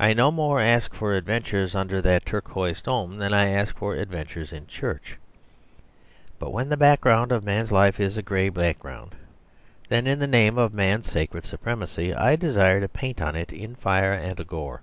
I 0.00 0.12
no 0.12 0.32
more 0.32 0.58
ask 0.58 0.92
for 0.92 1.14
adventures 1.14 1.76
under 1.76 2.02
that 2.02 2.26
turquoise 2.26 2.80
dome 2.82 3.18
than 3.18 3.32
I 3.32 3.46
ask 3.50 3.76
for 3.76 3.94
adventures 3.94 4.52
in 4.52 4.66
church. 4.66 5.18
But 6.40 6.50
when 6.50 6.68
the 6.68 6.76
background 6.76 7.30
of 7.30 7.44
man's 7.44 7.70
life 7.70 8.00
is 8.00 8.16
a 8.18 8.22
grey 8.22 8.48
background, 8.48 9.14
then, 9.88 10.08
in 10.08 10.18
the 10.18 10.26
name 10.26 10.58
of 10.58 10.74
man's 10.74 11.08
sacred 11.12 11.44
supremacy, 11.44 12.12
I 12.12 12.34
desire 12.34 12.80
to 12.80 12.88
paint 12.88 13.22
on 13.22 13.36
it 13.36 13.52
in 13.52 13.76
fire 13.76 14.14
and 14.14 14.44
gore. 14.48 14.80